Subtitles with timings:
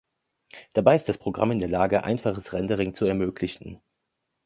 [0.73, 3.83] Dabei ist das Programm in der Lage, einfaches Rendering zu ermöglichen.